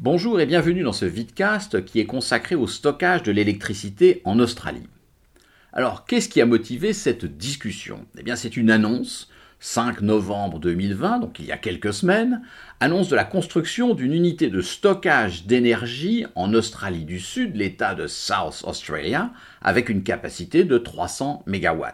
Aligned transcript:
Bonjour 0.00 0.40
et 0.40 0.46
bienvenue 0.46 0.84
dans 0.84 0.92
ce 0.92 1.06
vidcast 1.06 1.84
qui 1.84 1.98
est 1.98 2.06
consacré 2.06 2.54
au 2.54 2.68
stockage 2.68 3.24
de 3.24 3.32
l'électricité 3.32 4.22
en 4.24 4.38
Australie. 4.38 4.86
Alors, 5.72 6.04
qu'est-ce 6.04 6.28
qui 6.28 6.40
a 6.40 6.46
motivé 6.46 6.92
cette 6.92 7.24
discussion? 7.24 8.06
Eh 8.16 8.22
bien, 8.22 8.36
c'est 8.36 8.56
une 8.56 8.70
annonce, 8.70 9.28
5 9.58 10.02
novembre 10.02 10.60
2020, 10.60 11.18
donc 11.18 11.40
il 11.40 11.46
y 11.46 11.52
a 11.52 11.56
quelques 11.56 11.92
semaines, 11.92 12.42
annonce 12.78 13.08
de 13.08 13.16
la 13.16 13.24
construction 13.24 13.92
d'une 13.94 14.12
unité 14.12 14.50
de 14.50 14.60
stockage 14.60 15.46
d'énergie 15.46 16.26
en 16.36 16.54
Australie 16.54 17.04
du 17.04 17.18
Sud, 17.18 17.56
l'État 17.56 17.96
de 17.96 18.06
South 18.06 18.62
Australia, 18.68 19.32
avec 19.62 19.88
une 19.88 20.04
capacité 20.04 20.62
de 20.62 20.78
300 20.78 21.42
MW. 21.48 21.86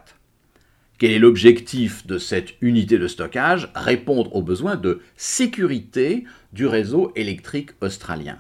Quel 0.97 1.11
est 1.11 1.19
l'objectif 1.19 2.07
de 2.07 2.19
cette 2.19 2.55
unité 2.61 2.99
de 2.99 3.09
stockage? 3.09 3.69
Répondre 3.75 4.37
aux 4.37 4.43
besoins 4.43 4.77
de 4.77 5.01
sécurité 5.17 6.25
du 6.53 6.67
réseau 6.67 7.11
électrique 7.17 7.71
australien. 7.81 8.39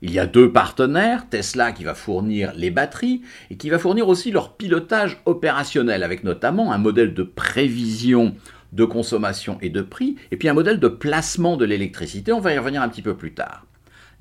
Il 0.00 0.12
y 0.12 0.20
a 0.20 0.26
deux 0.26 0.52
partenaires, 0.52 1.28
Tesla 1.28 1.72
qui 1.72 1.82
va 1.82 1.96
fournir 1.96 2.52
les 2.54 2.70
batteries 2.70 3.22
et 3.50 3.56
qui 3.56 3.70
va 3.70 3.80
fournir 3.80 4.08
aussi 4.08 4.30
leur 4.30 4.56
pilotage 4.56 5.20
opérationnel 5.26 6.04
avec 6.04 6.22
notamment 6.22 6.72
un 6.72 6.78
modèle 6.78 7.12
de 7.12 7.24
prévision 7.24 8.36
de 8.72 8.84
consommation 8.84 9.58
et 9.60 9.68
de 9.68 9.82
prix 9.82 10.14
et 10.30 10.36
puis 10.36 10.48
un 10.48 10.54
modèle 10.54 10.78
de 10.78 10.88
placement 10.88 11.56
de 11.56 11.64
l'électricité, 11.64 12.32
on 12.32 12.40
va 12.40 12.54
y 12.54 12.58
revenir 12.58 12.82
un 12.82 12.88
petit 12.88 13.02
peu 13.02 13.16
plus 13.16 13.34
tard. 13.34 13.66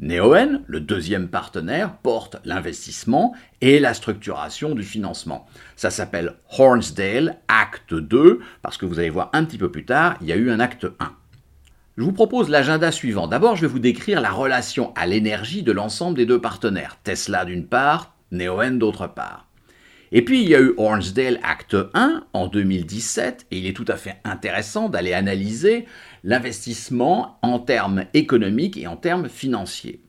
Neoen, 0.01 0.61
le 0.65 0.79
deuxième 0.79 1.27
partenaire, 1.27 1.97
porte 1.97 2.37
l'investissement 2.45 3.35
et 3.59 3.79
la 3.79 3.93
structuration 3.93 4.73
du 4.73 4.83
financement. 4.83 5.45
Ça 5.75 5.89
s'appelle 5.89 6.35
Hornsdale 6.57 7.37
Acte 7.49 7.93
2, 7.93 8.39
parce 8.61 8.77
que 8.77 8.85
vous 8.85 8.99
allez 8.99 9.09
voir 9.09 9.29
un 9.33 9.43
petit 9.43 9.57
peu 9.57 9.69
plus 9.69 9.83
tard, 9.83 10.15
il 10.21 10.27
y 10.27 10.31
a 10.31 10.37
eu 10.37 10.51
un 10.51 10.61
acte 10.61 10.87
1. 10.99 11.11
Je 11.97 12.03
vous 12.03 12.13
propose 12.13 12.47
l'agenda 12.47 12.93
suivant. 12.93 13.27
D'abord, 13.27 13.57
je 13.57 13.61
vais 13.61 13.67
vous 13.67 13.79
décrire 13.79 14.21
la 14.21 14.31
relation 14.31 14.93
à 14.95 15.05
l'énergie 15.05 15.63
de 15.63 15.73
l'ensemble 15.73 16.15
des 16.15 16.25
deux 16.25 16.39
partenaires, 16.39 16.97
Tesla 17.03 17.43
d'une 17.43 17.65
part, 17.65 18.15
Neoen 18.31 18.79
d'autre 18.79 19.07
part. 19.07 19.49
Et 20.11 20.23
puis 20.23 20.41
il 20.41 20.49
y 20.49 20.55
a 20.55 20.61
eu 20.61 20.73
Hornsdale 20.77 21.39
Acte 21.43 21.75
1 21.93 22.23
en 22.33 22.47
2017, 22.47 23.47
et 23.51 23.59
il 23.59 23.67
est 23.67 23.75
tout 23.75 23.85
à 23.87 23.95
fait 23.95 24.15
intéressant 24.23 24.89
d'aller 24.89 25.13
analyser 25.13 25.85
l'investissement 26.23 27.39
en 27.41 27.59
termes 27.59 28.05
économiques 28.13 28.77
et 28.77 28.87
en 28.87 28.95
termes 28.95 29.29
financiers. 29.29 30.01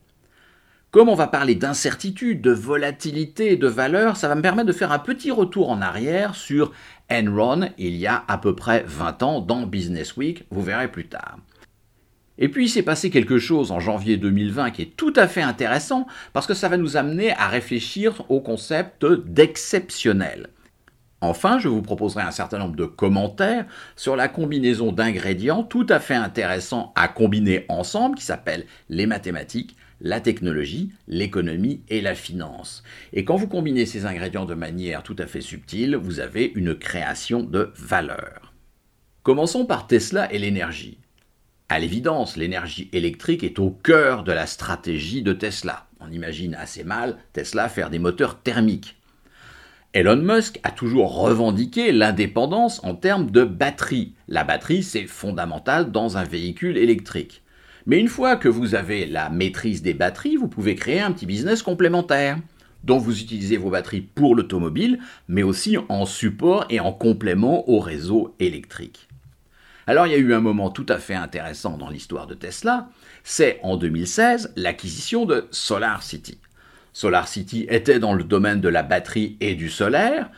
Comme 0.91 1.08
on 1.08 1.14
va 1.14 1.28
parler 1.28 1.55
d'incertitude, 1.55 2.41
de 2.41 2.50
volatilité, 2.50 3.56
de 3.56 3.69
valeur, 3.69 4.16
ça 4.16 4.27
va 4.27 4.34
me 4.34 4.42
permettre 4.42 4.66
de 4.66 4.72
faire 4.72 4.91
un 4.91 4.98
petit 4.98 5.31
retour 5.31 5.70
en 5.70 5.81
arrière 5.81 6.34
sur 6.34 6.72
Enron 7.11 7.70
il 7.78 7.97
y 7.97 8.08
a 8.08 8.25
à 8.27 8.38
peu 8.38 8.56
près 8.56 8.83
20 8.86 9.22
ans 9.22 9.41
dans 9.41 9.66
Business 9.66 10.16
Week, 10.16 10.47
vous 10.50 10.62
verrez 10.62 10.91
plus 10.91 11.06
tard. 11.06 11.38
Et 12.38 12.48
puis 12.48 12.64
il 12.64 12.69
s'est 12.69 12.83
passé 12.83 13.11
quelque 13.11 13.38
chose 13.38 13.70
en 13.70 13.78
janvier 13.78 14.16
2020 14.16 14.70
qui 14.70 14.83
est 14.83 14.97
tout 14.97 15.12
à 15.14 15.28
fait 15.28 15.42
intéressant 15.42 16.06
parce 16.33 16.47
que 16.47 16.55
ça 16.55 16.69
va 16.69 16.77
nous 16.77 16.97
amener 16.97 17.33
à 17.33 17.47
réfléchir 17.47 18.25
au 18.28 18.41
concept 18.41 19.06
d'exceptionnel. 19.06 20.48
Enfin, 21.20 21.58
je 21.58 21.68
vous 21.68 21.82
proposerai 21.82 22.22
un 22.22 22.30
certain 22.30 22.58
nombre 22.58 22.76
de 22.76 22.86
commentaires 22.86 23.66
sur 23.94 24.16
la 24.16 24.28
combinaison 24.28 24.90
d'ingrédients 24.90 25.62
tout 25.62 25.86
à 25.88 26.00
fait 26.00 26.14
intéressants 26.14 26.92
à 26.96 27.08
combiner 27.08 27.66
ensemble 27.68 28.16
qui 28.16 28.24
s'appellent 28.24 28.66
les 28.88 29.06
mathématiques, 29.06 29.76
la 30.00 30.20
technologie, 30.20 30.92
l'économie 31.08 31.82
et 31.88 32.00
la 32.00 32.14
finance. 32.14 32.82
Et 33.12 33.24
quand 33.24 33.36
vous 33.36 33.48
combinez 33.48 33.84
ces 33.84 34.06
ingrédients 34.06 34.46
de 34.46 34.54
manière 34.54 35.02
tout 35.02 35.16
à 35.18 35.26
fait 35.26 35.42
subtile, 35.42 35.96
vous 35.96 36.20
avez 36.20 36.52
une 36.54 36.74
création 36.74 37.42
de 37.42 37.70
valeur. 37.76 38.54
Commençons 39.22 39.66
par 39.66 39.86
Tesla 39.86 40.32
et 40.32 40.38
l'énergie. 40.38 40.98
À 41.68 41.78
l'évidence, 41.78 42.36
l'énergie 42.36 42.88
électrique 42.92 43.44
est 43.44 43.58
au 43.58 43.70
cœur 43.70 44.24
de 44.24 44.32
la 44.32 44.46
stratégie 44.46 45.22
de 45.22 45.34
Tesla. 45.34 45.86
On 46.00 46.10
imagine 46.10 46.54
assez 46.54 46.82
mal 46.82 47.18
Tesla 47.34 47.68
faire 47.68 47.91
des 47.91 47.98
moteurs 47.98 48.41
thermiques. 48.41 49.00
Elon 49.92 50.22
Musk 50.22 50.60
a 50.62 50.70
toujours 50.70 51.16
revendiqué 51.16 51.91
l'indépendance 51.91 52.81
en 52.84 52.94
termes 52.94 53.28
de 53.28 53.42
batterie. 53.42 54.15
La 54.28 54.44
batterie, 54.44 54.84
c'est 54.84 55.09
fondamental 55.09 55.91
dans 55.91 56.16
un 56.16 56.22
véhicule 56.22 56.78
électrique. 56.78 57.42
Mais 57.87 57.98
une 57.98 58.06
fois 58.06 58.37
que 58.37 58.48
vous 58.48 58.76
avez 58.76 59.04
la 59.04 59.31
maîtrise 59.31 59.82
des 59.82 59.94
batteries, 59.94 60.37
vous 60.37 60.47
pouvez 60.47 60.76
créer 60.76 61.00
un 61.00 61.10
petit 61.10 61.26
business 61.26 61.62
complémentaire, 61.62 62.38
dont 62.84 62.98
vous 62.98 63.20
utilisez 63.20 63.56
vos 63.56 63.70
batteries 63.70 64.03
pour 64.03 64.37
l'automobile, 64.37 65.00
mais 65.26 65.42
aussi 65.42 65.76
en 65.88 66.06
support 66.06 66.66
et 66.70 66.78
en 66.78 66.92
complément 66.92 67.69
au 67.69 67.81
réseau 67.81 68.36
électrique. 68.38 69.09
Alors 69.88 70.06
il 70.06 70.12
y 70.12 70.15
a 70.15 70.19
eu 70.19 70.34
un 70.34 70.41
moment 70.41 70.70
tout 70.70 70.86
à 70.88 70.98
fait 70.98 71.16
intéressant 71.16 71.76
dans 71.76 71.91
l'histoire 71.91 72.28
de 72.28 72.34
Tesla, 72.34 72.88
c'est 73.25 73.59
en 73.65 73.76
2016 73.76 74.53
l'acquisition 74.54 75.26
de 75.26 75.48
Solar 75.50 76.04
City. 76.93 77.01
Solar 77.01 77.28
City 77.28 77.67
était 77.69 77.99
dans 77.99 78.15
le 78.15 78.25
domaine 78.25 78.61
de 78.61 78.69
la 78.69 78.83
batterie 78.83 79.37
et 79.41 79.55
du 79.55 79.69
solaire. 79.69 80.31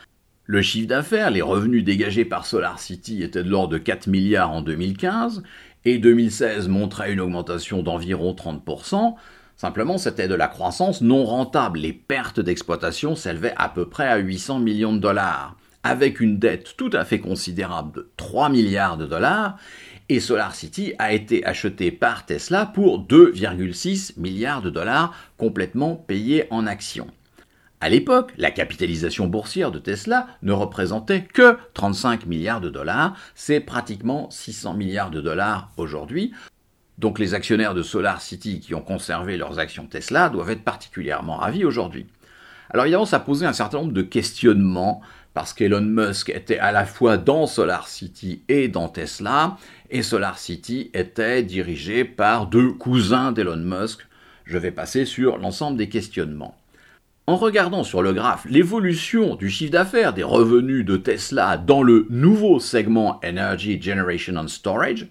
Le 0.45 0.61
chiffre 0.61 0.87
d'affaires, 0.87 1.31
les 1.31 1.41
revenus 1.41 1.83
dégagés 1.83 2.25
par 2.25 2.45
Solar 2.45 2.79
City 2.79 3.23
étaient 3.23 3.43
de 3.43 3.49
l'ordre 3.49 3.73
de 3.73 3.77
4 3.77 4.07
milliards 4.07 4.51
en 4.51 4.61
2015 4.61 5.43
et 5.85 5.97
2016 5.97 6.67
montrait 6.67 7.13
une 7.13 7.21
augmentation 7.21 7.83
d'environ 7.83 8.33
30%. 8.33 9.15
Simplement, 9.55 9.97
c'était 9.97 10.27
de 10.27 10.35
la 10.35 10.47
croissance 10.47 11.01
non 11.01 11.23
rentable. 11.23 11.79
Les 11.79 11.93
pertes 11.93 12.39
d'exploitation 12.39 13.15
s'élevaient 13.15 13.53
à 13.55 13.69
peu 13.69 13.87
près 13.87 14.07
à 14.07 14.17
800 14.17 14.59
millions 14.59 14.93
de 14.93 14.99
dollars 14.99 15.55
avec 15.83 16.21
une 16.21 16.39
dette 16.39 16.75
tout 16.77 16.89
à 16.93 17.03
fait 17.03 17.19
considérable 17.19 17.91
de 17.93 18.11
3 18.15 18.49
milliards 18.49 18.97
de 18.97 19.05
dollars, 19.05 19.57
et 20.09 20.19
SolarCity 20.19 20.93
a 20.99 21.13
été 21.13 21.45
acheté 21.45 21.91
par 21.91 22.25
Tesla 22.25 22.65
pour 22.65 23.05
2,6 23.05 24.19
milliards 24.19 24.61
de 24.61 24.69
dollars 24.69 25.13
complètement 25.37 25.95
payés 25.95 26.45
en 26.51 26.67
actions. 26.67 27.07
À 27.81 27.89
l'époque, 27.89 28.33
la 28.37 28.51
capitalisation 28.51 29.27
boursière 29.27 29.71
de 29.71 29.79
Tesla 29.79 30.27
ne 30.41 30.53
représentait 30.53 31.23
que 31.23 31.57
35 31.73 32.25
milliards 32.25 32.61
de 32.61 32.69
dollars, 32.69 33.15
c'est 33.35 33.59
pratiquement 33.59 34.29
600 34.29 34.75
milliards 34.75 35.11
de 35.11 35.19
dollars 35.19 35.69
aujourd'hui. 35.75 36.31
Donc 36.97 37.19
les 37.19 37.33
actionnaires 37.33 37.73
de 37.73 37.83
SolarCity 37.83 38.59
qui 38.59 38.73
ont 38.75 38.81
conservé 38.81 39.35
leurs 39.35 39.59
actions 39.59 39.85
Tesla 39.85 40.29
doivent 40.29 40.51
être 40.51 40.63
particulièrement 40.63 41.35
ravis 41.35 41.65
aujourd'hui. 41.65 42.05
Alors 42.69 42.85
évidemment, 42.85 43.05
ça 43.05 43.19
posait 43.19 43.45
un 43.45 43.53
certain 43.53 43.79
nombre 43.79 43.93
de 43.93 44.01
questionnements 44.01 45.01
parce 45.33 45.53
qu'Elon 45.53 45.81
Musk 45.81 46.29
était 46.29 46.59
à 46.59 46.71
la 46.71 46.85
fois 46.85 47.17
dans 47.17 47.47
Solar 47.47 47.87
City 47.87 48.43
et 48.49 48.67
dans 48.67 48.87
Tesla, 48.87 49.57
et 49.89 50.03
Solar 50.03 50.37
City 50.37 50.91
était 50.93 51.43
dirigé 51.43 52.05
par 52.05 52.47
deux 52.47 52.71
cousins 52.71 53.31
d'Elon 53.31 53.57
Musk. 53.57 53.99
Je 54.45 54.57
vais 54.57 54.71
passer 54.71 55.05
sur 55.05 55.37
l'ensemble 55.37 55.77
des 55.77 55.89
questionnements. 55.89 56.55
En 57.25 57.37
regardant 57.37 57.83
sur 57.83 58.01
le 58.01 58.11
graphe 58.11 58.45
l'évolution 58.49 59.35
du 59.35 59.49
chiffre 59.49 59.71
d'affaires 59.71 60.13
des 60.13 60.23
revenus 60.23 60.85
de 60.85 60.97
Tesla 60.97 61.57
dans 61.57 61.81
le 61.81 62.05
nouveau 62.09 62.59
segment 62.59 63.21
Energy 63.23 63.81
Generation 63.81 64.35
and 64.35 64.49
Storage, 64.49 65.07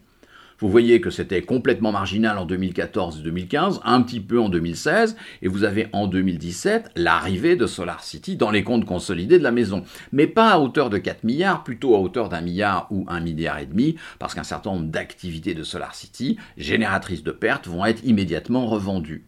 vous 0.62 0.70
voyez 0.70 1.00
que 1.00 1.10
c'était 1.10 1.42
complètement 1.42 1.90
marginal 1.90 2.38
en 2.38 2.46
2014 2.46 3.18
et 3.18 3.22
2015, 3.22 3.80
un 3.84 4.00
petit 4.00 4.20
peu 4.20 4.38
en 4.38 4.48
2016, 4.48 5.16
et 5.42 5.48
vous 5.48 5.64
avez 5.64 5.88
en 5.92 6.06
2017 6.06 6.92
l'arrivée 6.94 7.56
de 7.56 7.66
Solar 7.66 8.04
City 8.04 8.36
dans 8.36 8.52
les 8.52 8.62
comptes 8.62 8.84
consolidés 8.84 9.38
de 9.38 9.42
la 9.42 9.50
maison. 9.50 9.82
Mais 10.12 10.28
pas 10.28 10.50
à 10.50 10.60
hauteur 10.60 10.88
de 10.88 10.98
4 10.98 11.24
milliards, 11.24 11.64
plutôt 11.64 11.96
à 11.96 11.98
hauteur 11.98 12.28
d'un 12.28 12.42
milliard 12.42 12.86
ou 12.90 13.04
un 13.08 13.18
milliard 13.18 13.58
et 13.58 13.66
demi, 13.66 13.96
parce 14.20 14.34
qu'un 14.34 14.44
certain 14.44 14.70
nombre 14.70 14.86
d'activités 14.86 15.54
de 15.54 15.64
Solar 15.64 15.96
City, 15.96 16.38
génératrices 16.56 17.24
de 17.24 17.32
pertes, 17.32 17.66
vont 17.66 17.84
être 17.84 18.04
immédiatement 18.04 18.66
revendues. 18.66 19.24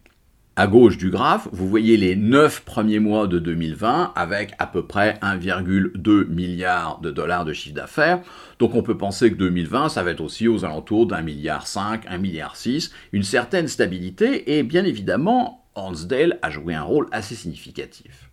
À 0.57 0.67
gauche 0.67 0.95
du 0.95 1.09
graphe, 1.09 1.49
vous 1.51 1.67
voyez 1.67 1.97
les 1.97 2.15
9 2.15 2.61
premiers 2.61 2.99
mois 2.99 3.27
de 3.27 3.39
2020 3.39 4.13
avec 4.15 4.53
à 4.57 4.67
peu 4.67 4.87
près 4.87 5.19
1,2 5.21 6.27
milliard 6.29 7.01
de 7.01 7.11
dollars 7.11 7.43
de 7.43 7.51
chiffre 7.51 7.75
d'affaires. 7.75 8.21
Donc 8.59 8.73
on 8.73 8.81
peut 8.81 8.97
penser 8.97 9.29
que 9.29 9.35
2020, 9.35 9.89
ça 9.89 10.01
va 10.01 10.11
être 10.11 10.21
aussi 10.21 10.47
aux 10.47 10.63
alentours 10.63 11.07
d'un 11.07 11.23
milliard 11.23 11.67
5, 11.67 12.05
un 12.07 12.17
milliard 12.17 12.55
6, 12.55 12.91
une 13.11 13.23
certaine 13.23 13.67
stabilité 13.67 14.57
et 14.57 14.63
bien 14.63 14.85
évidemment, 14.85 15.65
Hansdale 15.75 16.39
a 16.41 16.49
joué 16.49 16.73
un 16.73 16.83
rôle 16.83 17.09
assez 17.11 17.35
significatif. 17.35 18.29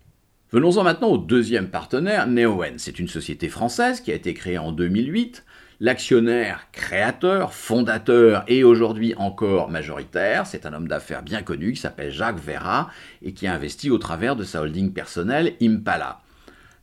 Venons-en 0.52 0.84
maintenant 0.84 1.08
au 1.08 1.18
deuxième 1.18 1.70
partenaire, 1.70 2.28
Neoen. 2.28 2.74
C'est 2.76 3.00
une 3.00 3.08
société 3.08 3.48
française 3.48 4.00
qui 4.00 4.12
a 4.12 4.14
été 4.14 4.32
créée 4.32 4.58
en 4.58 4.70
2008 4.70 5.44
L'actionnaire 5.84 6.68
créateur, 6.70 7.52
fondateur 7.52 8.44
et 8.46 8.62
aujourd'hui 8.62 9.14
encore 9.16 9.68
majoritaire, 9.68 10.46
c'est 10.46 10.64
un 10.64 10.74
homme 10.74 10.86
d'affaires 10.86 11.24
bien 11.24 11.42
connu 11.42 11.72
qui 11.72 11.80
s'appelle 11.80 12.12
Jacques 12.12 12.38
Vera 12.38 12.88
et 13.20 13.32
qui 13.32 13.48
a 13.48 13.54
investi 13.54 13.90
au 13.90 13.98
travers 13.98 14.36
de 14.36 14.44
sa 14.44 14.62
holding 14.62 14.92
personnelle 14.92 15.54
Impala. 15.60 16.20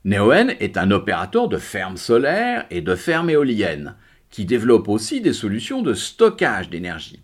Neoen 0.04 0.50
est 0.60 0.76
un 0.76 0.92
opérateur 0.92 1.48
de 1.48 1.56
fermes 1.56 1.96
solaires 1.96 2.66
et 2.72 2.82
de 2.82 2.94
fermes 2.94 3.30
éoliennes 3.30 3.96
qui 4.32 4.44
développe 4.44 4.90
aussi 4.90 5.22
des 5.22 5.32
solutions 5.32 5.82
de 5.82 5.94
stockage 5.94 6.70
d'énergie. 6.70 7.22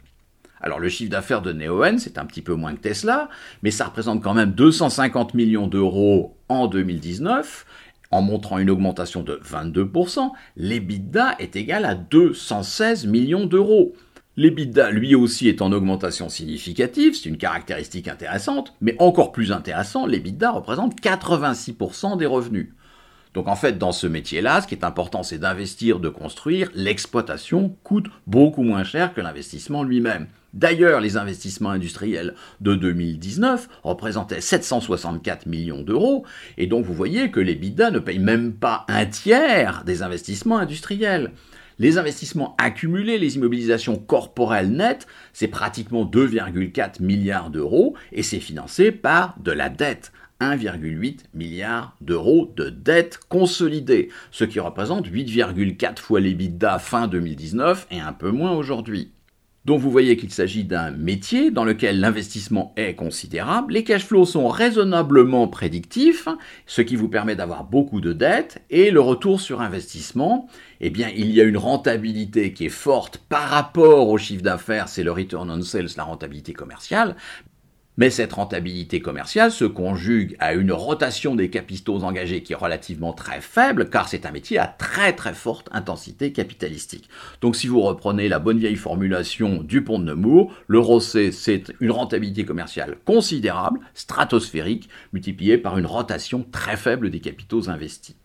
Alors 0.62 0.80
le 0.80 0.88
chiffre 0.88 1.12
d'affaires 1.12 1.42
de 1.42 1.52
Neoen, 1.52 2.00
c'est 2.00 2.18
un 2.18 2.26
petit 2.26 2.42
peu 2.42 2.54
moins 2.54 2.74
que 2.74 2.80
Tesla, 2.80 3.28
mais 3.64 3.72
ça 3.72 3.88
représente 3.88 4.24
quand 4.24 4.34
même 4.34 4.52
250 4.52 5.34
millions 5.34 5.68
d'euros 5.68 6.38
en 6.48 6.68
2019 6.68 7.66
en 8.16 8.22
montrant 8.22 8.60
une 8.60 8.70
augmentation 8.70 9.24
de 9.24 9.42
22%, 9.44 10.32
l'EBITDA 10.56 11.36
est 11.40 11.58
égal 11.58 11.84
à 11.84 11.96
216 11.96 13.08
millions 13.08 13.46
d'euros. 13.46 13.94
L'EBITDA, 14.38 14.92
lui 14.92 15.16
aussi, 15.16 15.50
est 15.50 15.62
en 15.62 15.74
augmentation 15.74 16.30
significative, 16.30 17.14
c'est 17.16 17.28
une 17.28 17.38
caractéristique 17.38 18.08
intéressante, 18.08 18.74
mais 18.80 18.96
encore 19.00 19.34
plus 19.34 19.52
intéressant, 19.52 20.06
l'EBITDA 20.06 20.52
représente 20.52 21.00
86% 21.02 22.18
des 22.18 22.26
revenus. 22.26 22.70
Donc 23.36 23.50
en 23.50 23.56
fait, 23.56 23.78
dans 23.78 23.92
ce 23.92 24.08
métier-là, 24.08 24.62
ce 24.62 24.68
qui 24.68 24.76
est 24.76 24.86
important, 24.86 25.22
c'est 25.22 25.38
d'investir, 25.38 26.00
de 26.00 26.10
construire. 26.10 26.70
L'exploitation 26.74 27.76
coûte 27.84 28.08
beaucoup 28.26 28.64
moins 28.64 28.86
cher 28.86 29.14
que 29.14 29.20
l'investissement 29.20 29.84
lui-même. 29.84 30.28
D'ailleurs, 30.54 31.02
les 31.02 31.18
investissements 31.18 31.72
industriels 31.72 32.34
de 32.62 32.76
2019 32.76 33.68
représentaient 33.84 34.40
764 34.40 35.48
millions 35.48 35.82
d'euros, 35.82 36.26
et 36.58 36.66
donc 36.66 36.86
vous 36.86 36.94
voyez 36.94 37.30
que 37.30 37.42
les 37.42 37.56
BIDA 37.56 37.92
ne 37.92 38.00
payent 38.00 38.20
même 38.20 38.54
pas 38.54 38.86
un 38.88 39.06
tiers 39.06 39.84
des 39.86 40.02
investissements 40.02 40.58
industriels. 40.58 41.34
Les 41.78 41.98
investissements 41.98 42.56
accumulés, 42.58 43.20
les 43.20 43.36
immobilisations 43.36 43.98
corporelles 43.98 44.72
nettes, 44.72 45.08
c'est 45.34 45.50
pratiquement 45.50 46.06
2,4 46.06 47.04
milliards 47.04 47.50
d'euros, 47.50 47.96
et 48.14 48.24
c'est 48.24 48.40
financé 48.40 48.94
par 48.94 49.36
de 49.44 49.52
la 49.52 49.68
dette. 49.68 50.14
1,8 50.42 51.20
milliard 51.34 51.96
d'euros 52.02 52.54
de 52.56 52.70
dette 52.70 53.20
consolidée, 53.30 54.10
ce 54.32 54.44
qui 54.44 54.60
représente 54.60 55.08
8,4 55.08 56.00
fois 56.00 56.20
l'EBITDA 56.20 56.80
fin 56.80 57.08
2019 57.08 57.88
et 57.92 58.00
un 58.00 58.14
peu 58.14 58.32
moins 58.32 58.52
aujourd'hui. 58.52 59.12
Donc 59.66 59.80
vous 59.80 59.90
voyez 59.90 60.16
qu'il 60.16 60.32
s'agit 60.32 60.64
d'un 60.64 60.92
métier 60.92 61.50
dans 61.50 61.64
lequel 61.64 62.00
l'investissement 62.00 62.72
est 62.78 62.94
considérable, 62.94 63.74
les 63.74 63.84
cash 63.84 64.06
flows 64.06 64.26
sont 64.26 64.48
raisonnablement 64.48 65.48
prédictifs, 65.48 66.28
ce 66.68 66.84
qui 66.84 66.96
vous 66.96 67.10
permet 67.10 67.36
d'avoir 67.36 67.64
beaucoup 67.64 68.00
de 68.00 68.14
dettes, 68.14 68.62
et 68.70 68.92
le 68.92 69.02
retour 69.02 69.42
sur 69.42 69.62
investissement, 69.62 70.48
eh 70.82 70.92
bien 70.92 71.10
il 71.16 71.32
y 71.32 71.42
a 71.42 71.46
une 71.46 71.58
rentabilité 71.58 72.54
qui 72.54 72.68
est 72.68 72.70
forte 72.70 73.18
par 73.28 73.50
rapport 73.50 74.10
au 74.10 74.20
chiffre 74.20 74.44
d'affaires, 74.44 74.88
c'est 74.88 75.04
le 75.04 75.12
return 75.12 75.50
on 75.50 75.62
sales, 75.64 75.88
la 75.98 76.04
rentabilité 76.04 76.54
commerciale, 76.54 77.16
mais 77.98 78.10
cette 78.10 78.34
rentabilité 78.34 79.00
commerciale 79.00 79.52
se 79.52 79.66
conjugue 79.66 80.36
à 80.40 80.54
une 80.54 80.72
rotation 80.72 81.36
des 81.36 81.50
capitaux 81.50 82.04
engagés 82.04 82.44
qui 82.44 82.54
est 82.54 82.58
relativement 82.58 83.14
très 83.14 83.42
faible, 83.42 83.90
car 83.90 84.08
c'est 84.08 84.26
un 84.26 84.32
métier 84.32 84.58
à 84.58 84.68
très 84.68 85.14
très 85.14 85.34
forte 85.34 85.70
intensité 85.72 86.32
capitalistique. 86.32 87.10
Donc 87.42 87.56
si 87.56 87.68
vous 87.68 87.82
reprenez 87.82 88.28
la 88.28 88.40
bonne 88.40 88.60
vieille 88.60 88.76
formulation 88.76 89.64
du 89.64 89.84
pont 89.84 90.00
de 90.00 90.06
Nemours, 90.06 90.54
le 90.68 90.80
ROCE 90.80 91.32
c'est 91.32 91.74
une 91.80 91.92
rentabilité 91.92 92.46
commerciale 92.46 92.98
considérable, 93.06 93.80
stratosphérique, 93.94 94.90
multipliée 95.14 95.58
par 95.58 95.78
une 95.78 95.86
rotation 95.86 96.46
très 96.52 96.78
faible 96.78 97.10
des 97.10 97.20
capitaux 97.20 97.70
investis. 97.70 98.16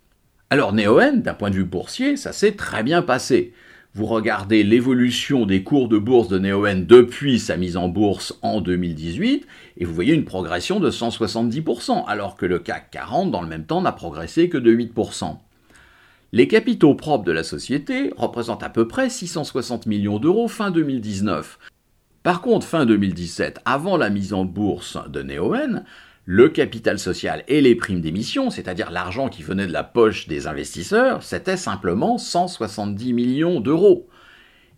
Alors 0.50 0.72
Neoen, 0.72 1.22
d'un 1.22 1.34
point 1.34 1.50
de 1.50 1.54
vue 1.54 1.64
boursier, 1.64 2.16
ça 2.16 2.32
s'est 2.32 2.52
très 2.52 2.82
bien 2.82 3.02
passé 3.02 3.52
vous 3.94 4.06
regardez 4.06 4.62
l'évolution 4.62 5.46
des 5.46 5.64
cours 5.64 5.88
de 5.88 5.98
bourse 5.98 6.28
de 6.28 6.38
Neoen 6.38 6.86
depuis 6.86 7.40
sa 7.40 7.56
mise 7.56 7.76
en 7.76 7.88
bourse 7.88 8.38
en 8.40 8.60
2018, 8.60 9.46
et 9.78 9.84
vous 9.84 9.94
voyez 9.94 10.14
une 10.14 10.24
progression 10.24 10.78
de 10.78 10.90
170%, 10.90 12.04
alors 12.06 12.36
que 12.36 12.46
le 12.46 12.60
CAC 12.60 12.90
40, 12.92 13.32
dans 13.32 13.42
le 13.42 13.48
même 13.48 13.66
temps, 13.66 13.82
n'a 13.82 13.92
progressé 13.92 14.48
que 14.48 14.58
de 14.58 14.72
8%. 14.72 15.36
Les 16.32 16.46
capitaux 16.46 16.94
propres 16.94 17.24
de 17.24 17.32
la 17.32 17.42
société 17.42 18.12
représentent 18.16 18.62
à 18.62 18.68
peu 18.68 18.86
près 18.86 19.10
660 19.10 19.86
millions 19.86 20.20
d'euros 20.20 20.46
fin 20.46 20.70
2019. 20.70 21.58
Par 22.22 22.42
contre, 22.42 22.66
fin 22.66 22.86
2017, 22.86 23.60
avant 23.64 23.96
la 23.96 24.10
mise 24.10 24.32
en 24.32 24.44
bourse 24.44 24.98
de 25.08 25.22
Neoen, 25.22 25.84
le 26.24 26.48
capital 26.48 26.98
social 26.98 27.44
et 27.48 27.60
les 27.60 27.74
primes 27.74 28.00
d'émission, 28.00 28.50
c'est-à-dire 28.50 28.90
l'argent 28.90 29.28
qui 29.28 29.42
venait 29.42 29.66
de 29.66 29.72
la 29.72 29.84
poche 29.84 30.28
des 30.28 30.46
investisseurs, 30.46 31.22
c'était 31.22 31.56
simplement 31.56 32.18
170 32.18 33.12
millions 33.12 33.60
d'euros. 33.60 34.08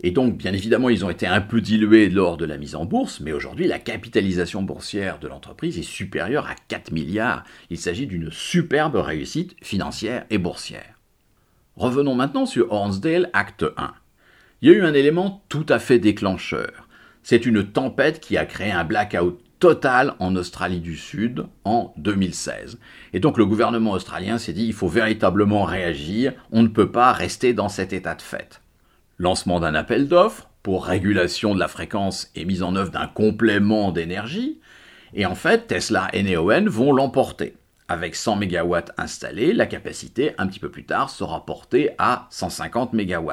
Et 0.05 0.11
donc, 0.11 0.37
bien 0.37 0.53
évidemment, 0.53 0.89
ils 0.89 1.05
ont 1.05 1.11
été 1.11 1.27
un 1.27 1.41
peu 1.41 1.61
dilués 1.61 2.09
lors 2.09 2.37
de 2.37 2.45
la 2.45 2.59
mise 2.59 2.75
en 2.75 2.85
bourse, 2.85 3.21
mais 3.21 3.33
aujourd'hui, 3.33 3.69
la 3.69 3.79
capitalisation 3.79 4.63
boursière 4.63 5.19
de 5.21 5.29
l'entreprise 5.29 5.79
est 5.79 5.83
supérieure 5.83 6.49
à 6.49 6.55
4 6.69 6.91
milliards. 6.91 7.45
Il 7.71 7.79
s'agit 7.79 8.07
d'une 8.07 8.31
superbe 8.31 8.97
réussite 8.97 9.55
financière 9.63 10.25
et 10.31 10.39
boursière. 10.39 10.99
Revenons 11.77 12.15
maintenant 12.15 12.47
sur 12.47 12.73
Hornsdale 12.73 13.31
Acte 13.33 13.65
1. 13.77 13.93
Il 14.61 14.71
y 14.71 14.75
a 14.75 14.77
eu 14.77 14.83
un 14.83 14.95
élément 14.95 15.43
tout 15.49 15.67
à 15.69 15.79
fait 15.79 15.99
déclencheur. 15.99 16.89
C'est 17.23 17.47
une 17.47 17.65
tempête 17.65 18.21
qui 18.21 18.37
a 18.37 18.45
créé 18.45 18.73
un 18.73 18.85
blackout 18.85 19.39
total 19.63 20.15
en 20.19 20.35
Australie 20.35 20.81
du 20.81 20.97
Sud 20.97 21.47
en 21.65 21.95
2016. 21.97 22.81
Et 23.13 23.21
donc 23.21 23.39
le 23.39 23.47
gouvernement 23.47 23.93
australien 23.93 24.37
s'est 24.37 24.53
dit 24.53 24.65
il 24.65 24.73
faut 24.73 24.89
véritablement 24.89 25.63
réagir, 25.63 26.33
on 26.51 26.65
ne 26.65 26.69
peut 26.69 26.91
pas 26.91 27.13
rester 27.13 27.55
dans 27.55 27.69
cet 27.69 27.93
état 27.93 28.17
de 28.17 28.23
fait. 28.23 28.61
Lancement 29.19 29.61
d'un 29.61 29.77
appel 29.77 30.09
d'offres 30.09 30.51
pour 30.65 30.85
régulation 30.85 31.55
de 31.55 31.61
la 31.61 31.69
fréquence 31.69 32.29
et 32.35 32.45
mise 32.45 32.65
en 32.65 32.75
œuvre 32.75 32.91
d'un 32.91 33.07
complément 33.07 33.93
d'énergie, 33.93 34.59
et 35.15 35.27
en 35.27 35.37
fait 35.37 35.69
Tesla 35.69 36.09
et 36.13 36.25
Neoen 36.25 36.69
vont 36.69 36.93
l'emporter. 36.93 37.55
Avec 37.87 38.17
100 38.17 38.39
MW 38.39 38.79
installés, 38.99 39.53
la 39.53 39.67
capacité 39.67 40.33
un 40.39 40.49
petit 40.49 40.59
peu 40.59 40.73
plus 40.73 40.87
tard 40.87 41.09
sera 41.09 41.47
portée 41.47 41.91
à 41.99 42.27
150 42.31 42.95
MW. 42.95 43.31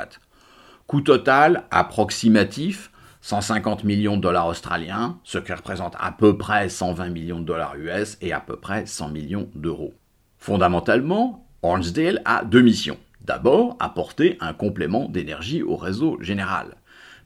Coût 0.86 1.02
total 1.02 1.64
approximatif 1.72 2.92
150 3.22 3.84
millions 3.84 4.18
de 4.18 4.22
dollars 4.22 4.48
australiens, 4.48 5.20
ce 5.24 5.38
qui 5.38 5.54
représente 5.54 5.96
à 6.00 6.12
peu 6.12 6.38
près 6.38 6.70
120 6.70 7.10
millions 7.10 7.40
de 7.40 7.46
dollars 7.46 7.76
US 7.76 8.18
et 8.22 8.34
à 8.34 8.40
peu 8.40 8.56
près 8.56 8.86
100 8.86 9.10
millions 9.10 9.50
d'euros. 9.56 9.94
Fondamentalement, 10.38 11.46
Hornsdale 11.62 12.22
a 12.24 12.46
deux 12.46 12.62
missions. 12.62 12.98
D'abord, 13.22 13.76
apporter 13.80 14.38
un 14.40 14.54
complément 14.54 15.10
d'énergie 15.10 15.62
au 15.62 15.76
réseau 15.76 16.18
général, 16.22 16.78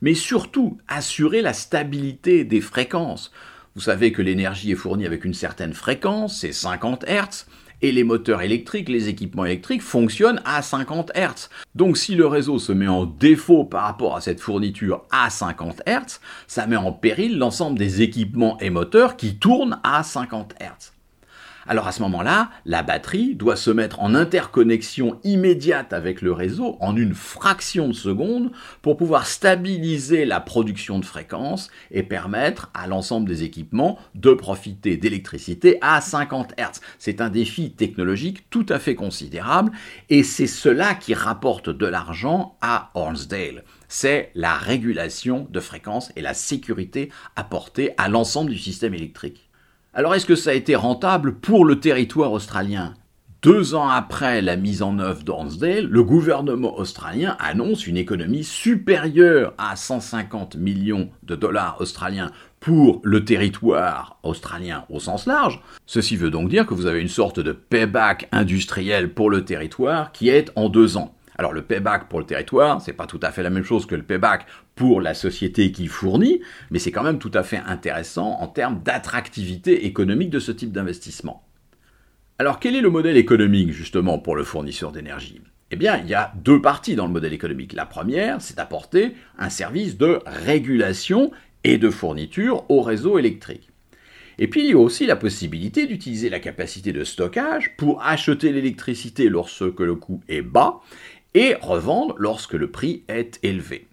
mais 0.01 0.15
surtout 0.15 0.77
assurer 0.87 1.41
la 1.41 1.53
stabilité 1.53 2.43
des 2.43 2.61
fréquences. 2.61 3.31
Vous 3.75 3.81
savez 3.81 4.11
que 4.11 4.21
l'énergie 4.21 4.71
est 4.71 4.75
fournie 4.75 5.05
avec 5.05 5.23
une 5.25 5.33
certaine 5.33 5.73
fréquence, 5.73 6.39
c'est 6.39 6.51
50 6.51 7.05
Hz, 7.05 7.45
et 7.83 7.91
les 7.91 8.03
moteurs 8.03 8.41
électriques, 8.41 8.89
les 8.89 9.09
équipements 9.09 9.45
électriques 9.45 9.83
fonctionnent 9.83 10.41
à 10.45 10.61
50 10.61 11.11
Hz. 11.15 11.49
Donc 11.75 11.97
si 11.97 12.15
le 12.15 12.25
réseau 12.25 12.57
se 12.57 12.71
met 12.71 12.87
en 12.87 13.05
défaut 13.05 13.65
par 13.65 13.83
rapport 13.83 14.15
à 14.15 14.21
cette 14.21 14.39
fourniture 14.39 15.03
à 15.11 15.29
50 15.29 15.83
Hz, 15.85 16.19
ça 16.47 16.65
met 16.65 16.77
en 16.77 16.93
péril 16.93 17.37
l'ensemble 17.37 17.77
des 17.77 18.01
équipements 18.01 18.57
et 18.59 18.69
moteurs 18.69 19.17
qui 19.17 19.35
tournent 19.35 19.79
à 19.83 20.01
50 20.01 20.55
Hz. 20.61 20.92
Alors 21.67 21.87
à 21.87 21.91
ce 21.91 22.01
moment-là, 22.01 22.49
la 22.65 22.83
batterie 22.83 23.35
doit 23.35 23.55
se 23.55 23.71
mettre 23.71 24.01
en 24.01 24.15
interconnexion 24.15 25.19
immédiate 25.23 25.93
avec 25.93 26.21
le 26.21 26.31
réseau 26.31 26.77
en 26.81 26.95
une 26.95 27.13
fraction 27.13 27.87
de 27.87 27.93
seconde 27.93 28.51
pour 28.81 28.97
pouvoir 28.97 29.25
stabiliser 29.25 30.25
la 30.25 30.39
production 30.39 30.99
de 30.99 31.05
fréquences 31.05 31.69
et 31.91 32.03
permettre 32.03 32.69
à 32.73 32.87
l'ensemble 32.87 33.27
des 33.27 33.43
équipements 33.43 33.97
de 34.15 34.33
profiter 34.33 34.97
d'électricité 34.97 35.77
à 35.81 36.01
50 36.01 36.53
Hz. 36.57 36.81
C'est 36.99 37.21
un 37.21 37.29
défi 37.29 37.71
technologique 37.71 38.49
tout 38.49 38.65
à 38.69 38.79
fait 38.79 38.95
considérable 38.95 39.71
et 40.09 40.23
c'est 40.23 40.47
cela 40.47 40.95
qui 40.95 41.13
rapporte 41.13 41.69
de 41.69 41.85
l'argent 41.85 42.57
à 42.61 42.91
Hornsdale 42.93 43.63
c'est 43.93 44.31
la 44.33 44.55
régulation 44.55 45.47
de 45.51 45.59
fréquences 45.59 46.11
et 46.15 46.21
la 46.21 46.33
sécurité 46.33 47.11
apportée 47.35 47.91
à 47.99 48.09
l'ensemble 48.09 48.49
du 48.49 48.57
système 48.57 48.95
électrique. 48.95 49.51
Alors 49.95 50.15
est-ce 50.15 50.25
que 50.25 50.35
ça 50.35 50.49
a 50.49 50.53
été 50.53 50.75
rentable 50.75 51.35
pour 51.35 51.65
le 51.65 51.79
territoire 51.79 52.31
australien? 52.31 52.95
Deux 53.43 53.75
ans 53.75 53.89
après 53.89 54.41
la 54.41 54.55
mise 54.55 54.81
en 54.81 54.97
œuvre 54.97 55.21
d'Ornsdale, 55.21 55.85
le 55.85 56.03
gouvernement 56.03 56.79
australien 56.79 57.37
annonce 57.39 57.85
une 57.85 57.97
économie 57.97 58.43
supérieure 58.43 59.53
à 59.59 59.75
150 59.75 60.55
millions 60.55 61.11
de 61.21 61.35
dollars 61.35 61.79
australiens 61.79 62.31
pour 62.59 63.01
le 63.03 63.23
territoire 63.23 64.17
australien 64.23 64.85
au 64.89 64.99
sens 64.99 65.27
large. 65.27 65.61
Ceci 65.85 66.15
veut 66.17 66.31
donc 66.31 66.49
dire 66.49 66.65
que 66.65 66.73
vous 66.73 66.87
avez 66.87 66.99
une 66.99 67.07
sorte 67.07 67.39
de 67.39 67.51
payback 67.51 68.27
industriel 68.31 69.13
pour 69.13 69.29
le 69.29 69.45
territoire 69.45 70.11
qui 70.11 70.29
est 70.29 70.51
en 70.55 70.69
deux 70.69 70.97
ans. 70.97 71.13
Alors 71.43 71.51
le 71.51 71.63
payback 71.63 72.07
pour 72.07 72.21
le 72.21 72.25
territoire, 72.25 72.81
c'est 72.81 72.93
pas 72.93 73.05
tout 73.05 73.19
à 73.21 73.33
fait 73.33 73.43
la 73.43 73.49
même 73.49 73.65
chose 73.65 73.85
que 73.85 73.95
le 73.95 74.03
payback 74.03 74.45
pour 74.75 75.01
la 75.01 75.13
société 75.13 75.73
qui 75.73 75.87
fournit, 75.87 76.39
mais 76.71 76.79
c'est 76.79 76.93
quand 76.93 77.03
même 77.03 77.19
tout 77.19 77.31
à 77.33 77.43
fait 77.43 77.59
intéressant 77.65 78.37
en 78.39 78.47
termes 78.47 78.81
d'attractivité 78.81 79.85
économique 79.85 80.29
de 80.29 80.39
ce 80.39 80.53
type 80.53 80.71
d'investissement. 80.71 81.45
Alors 82.39 82.61
quel 82.61 82.77
est 82.77 82.81
le 82.81 82.89
modèle 82.89 83.17
économique 83.17 83.73
justement 83.73 84.19
pour 84.19 84.37
le 84.37 84.45
fournisseur 84.45 84.93
d'énergie? 84.93 85.41
Eh 85.71 85.75
bien, 85.75 85.97
il 85.97 86.07
y 86.07 86.13
a 86.13 86.31
deux 86.45 86.61
parties 86.61 86.95
dans 86.95 87.07
le 87.07 87.11
modèle 87.11 87.33
économique. 87.33 87.73
La 87.73 87.85
première, 87.85 88.41
c'est 88.41 88.55
d'apporter 88.55 89.13
un 89.37 89.49
service 89.49 89.97
de 89.97 90.21
régulation 90.25 91.29
et 91.65 91.77
de 91.77 91.89
fourniture 91.89 92.63
au 92.69 92.81
réseau 92.81 93.19
électrique. 93.19 93.67
Et 94.39 94.47
puis 94.47 94.61
il 94.61 94.69
y 94.71 94.73
a 94.73 94.77
aussi 94.77 95.05
la 95.05 95.15
possibilité 95.15 95.85
d'utiliser 95.85 96.29
la 96.29 96.39
capacité 96.39 96.91
de 96.91 97.03
stockage 97.03 97.75
pour 97.77 98.01
acheter 98.01 98.51
l'électricité 98.51 99.29
lorsque 99.29 99.79
le 99.79 99.95
coût 99.95 100.21
est 100.27 100.41
bas 100.41 100.79
et 101.33 101.55
revendre 101.61 102.15
lorsque 102.17 102.53
le 102.53 102.69
prix 102.69 103.03
est 103.07 103.39
élevé. 103.43 103.87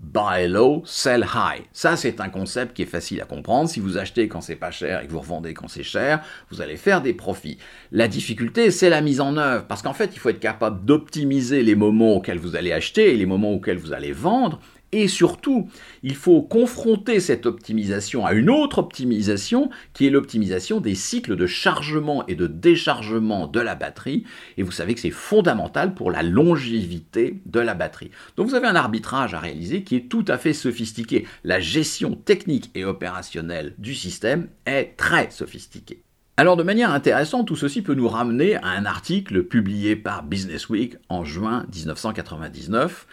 Buy 0.00 0.48
low, 0.48 0.82
sell 0.86 1.26
high. 1.34 1.62
Ça, 1.72 1.94
c'est 1.94 2.20
un 2.20 2.30
concept 2.30 2.74
qui 2.74 2.82
est 2.82 2.86
facile 2.86 3.20
à 3.20 3.26
comprendre. 3.26 3.68
Si 3.68 3.80
vous 3.80 3.98
achetez 3.98 4.28
quand 4.28 4.40
c'est 4.40 4.56
pas 4.56 4.70
cher 4.70 5.02
et 5.02 5.06
que 5.06 5.12
vous 5.12 5.20
revendez 5.20 5.52
quand 5.52 5.68
c'est 5.68 5.82
cher, 5.82 6.24
vous 6.50 6.62
allez 6.62 6.78
faire 6.78 7.02
des 7.02 7.12
profits. 7.12 7.58
La 7.92 8.08
difficulté, 8.08 8.70
c'est 8.70 8.88
la 8.88 9.02
mise 9.02 9.20
en 9.20 9.36
œuvre. 9.36 9.66
Parce 9.66 9.82
qu'en 9.82 9.92
fait, 9.92 10.12
il 10.14 10.18
faut 10.18 10.30
être 10.30 10.40
capable 10.40 10.86
d'optimiser 10.86 11.62
les 11.62 11.74
moments 11.74 12.14
auxquels 12.14 12.38
vous 12.38 12.56
allez 12.56 12.72
acheter 12.72 13.12
et 13.12 13.16
les 13.16 13.26
moments 13.26 13.52
auxquels 13.52 13.76
vous 13.76 13.92
allez 13.92 14.12
vendre 14.12 14.58
Et 14.92 15.06
surtout, 15.06 15.68
il 16.02 16.16
faut 16.16 16.42
confronter 16.42 17.20
cette 17.20 17.46
optimisation 17.46 18.26
à 18.26 18.32
une 18.32 18.50
autre 18.50 18.78
optimisation 18.78 19.70
qui 19.92 20.06
est 20.06 20.10
l'optimisation 20.10 20.80
des 20.80 20.96
cycles 20.96 21.36
de 21.36 21.46
chargement 21.46 22.26
et 22.26 22.34
de 22.34 22.48
déchargement 22.48 23.46
de 23.46 23.60
la 23.60 23.76
batterie. 23.76 24.24
Et 24.56 24.64
vous 24.64 24.72
savez 24.72 24.94
que 24.94 25.00
c'est 25.00 25.10
fondamental 25.10 25.94
pour 25.94 26.10
la 26.10 26.24
longévité 26.24 27.40
de 27.46 27.60
la 27.60 27.74
batterie. 27.74 28.10
Donc 28.36 28.48
vous 28.48 28.56
avez 28.56 28.66
un 28.66 28.74
arbitrage 28.74 29.32
à 29.32 29.38
réaliser 29.38 29.84
qui 29.84 29.94
est 29.94 30.08
tout 30.08 30.24
à 30.26 30.38
fait 30.38 30.52
sophistiqué. 30.52 31.26
La 31.44 31.60
gestion 31.60 32.16
technique 32.16 32.70
et 32.74 32.84
opérationnelle 32.84 33.74
du 33.78 33.94
système 33.94 34.48
est 34.66 34.96
très 34.96 35.30
sophistiquée. 35.30 36.02
Alors 36.36 36.56
de 36.56 36.62
manière 36.62 36.92
intéressante, 36.92 37.46
tout 37.46 37.54
ceci 37.54 37.82
peut 37.82 37.94
nous 37.94 38.08
ramener 38.08 38.56
à 38.56 38.68
un 38.68 38.86
article 38.86 39.44
publié 39.44 39.94
par 39.94 40.22
Business 40.22 40.68
Week 40.68 40.96
en 41.10 41.22
juin 41.22 41.66
1999 41.74 43.06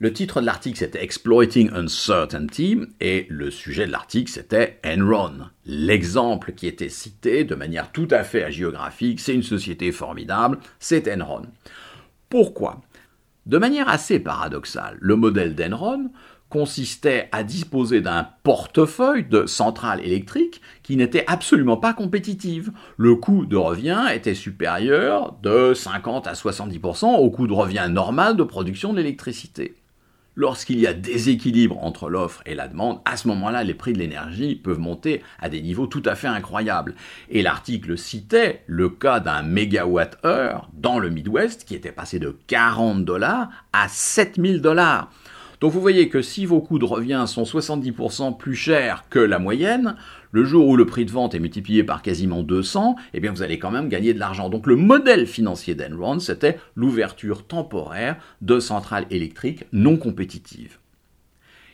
le 0.00 0.14
titre 0.14 0.40
de 0.40 0.46
l'article 0.46 0.78
c'était 0.78 1.04
Exploiting 1.04 1.70
Uncertainty 1.74 2.80
et 3.00 3.26
le 3.28 3.50
sujet 3.50 3.86
de 3.86 3.92
l'article 3.92 4.32
c'était 4.32 4.80
Enron. 4.84 5.50
L'exemple 5.66 6.52
qui 6.52 6.66
était 6.66 6.88
cité 6.88 7.44
de 7.44 7.54
manière 7.54 7.92
tout 7.92 8.08
à 8.10 8.24
fait 8.24 8.50
géographique, 8.50 9.20
c'est 9.20 9.34
une 9.34 9.42
société 9.42 9.92
formidable, 9.92 10.58
c'est 10.78 11.06
Enron. 11.06 11.42
Pourquoi? 12.30 12.80
De 13.44 13.58
manière 13.58 13.90
assez 13.90 14.20
paradoxale, 14.20 14.96
le 15.00 15.16
modèle 15.16 15.54
d'Enron 15.54 16.10
consistait 16.48 17.28
à 17.30 17.44
disposer 17.44 18.00
d'un 18.00 18.26
portefeuille 18.42 19.24
de 19.24 19.46
centrales 19.46 20.04
électriques 20.04 20.62
qui 20.82 20.96
n'était 20.96 21.24
absolument 21.26 21.76
pas 21.76 21.92
compétitive. 21.92 22.72
Le 22.96 23.16
coût 23.16 23.46
de 23.46 23.56
revient 23.56 24.06
était 24.12 24.34
supérieur 24.34 25.36
de 25.42 25.74
50 25.74 26.26
à 26.26 26.32
70% 26.32 27.16
au 27.16 27.30
coût 27.30 27.46
de 27.46 27.52
revient 27.52 27.88
normal 27.90 28.36
de 28.36 28.42
production 28.42 28.92
d'électricité. 28.92 29.74
Lorsqu'il 30.40 30.80
y 30.80 30.86
a 30.86 30.94
déséquilibre 30.94 31.76
entre 31.84 32.08
l'offre 32.08 32.40
et 32.46 32.54
la 32.54 32.66
demande, 32.66 33.00
à 33.04 33.18
ce 33.18 33.28
moment-là, 33.28 33.62
les 33.62 33.74
prix 33.74 33.92
de 33.92 33.98
l'énergie 33.98 34.54
peuvent 34.54 34.78
monter 34.78 35.22
à 35.38 35.50
des 35.50 35.60
niveaux 35.60 35.86
tout 35.86 36.02
à 36.06 36.14
fait 36.14 36.28
incroyables. 36.28 36.94
Et 37.28 37.42
l'article 37.42 37.98
citait 37.98 38.62
le 38.66 38.88
cas 38.88 39.20
d'un 39.20 39.42
mégawatt-heure 39.42 40.70
dans 40.72 40.98
le 40.98 41.10
Midwest 41.10 41.66
qui 41.66 41.74
était 41.74 41.92
passé 41.92 42.18
de 42.18 42.38
40 42.46 43.04
dollars 43.04 43.50
à 43.74 43.88
7000 43.88 44.62
dollars. 44.62 45.10
Donc 45.60 45.72
vous 45.72 45.80
voyez 45.82 46.08
que 46.08 46.22
si 46.22 46.46
vos 46.46 46.62
coûts 46.62 46.78
de 46.78 46.86
revient 46.86 47.24
sont 47.26 47.42
70% 47.42 48.38
plus 48.38 48.54
chers 48.54 49.04
que 49.10 49.18
la 49.18 49.38
moyenne, 49.38 49.94
le 50.30 50.44
jour 50.44 50.68
où 50.68 50.76
le 50.76 50.86
prix 50.86 51.04
de 51.04 51.10
vente 51.10 51.34
est 51.34 51.40
multiplié 51.40 51.84
par 51.84 52.02
quasiment 52.02 52.42
200, 52.42 52.96
eh 53.14 53.20
bien 53.20 53.32
vous 53.32 53.42
allez 53.42 53.58
quand 53.58 53.70
même 53.70 53.88
gagner 53.88 54.14
de 54.14 54.18
l'argent. 54.18 54.48
Donc 54.48 54.66
le 54.66 54.76
modèle 54.76 55.26
financier 55.26 55.74
d'Enron, 55.74 56.18
c'était 56.18 56.58
l'ouverture 56.76 57.46
temporaire 57.46 58.16
de 58.40 58.60
centrales 58.60 59.06
électriques 59.10 59.64
non 59.72 59.96
compétitives 59.96 60.78